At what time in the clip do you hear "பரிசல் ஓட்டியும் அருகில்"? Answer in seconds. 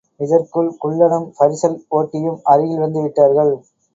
1.39-2.79